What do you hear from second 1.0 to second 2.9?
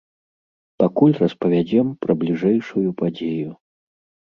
распавядзем пра бліжэйшую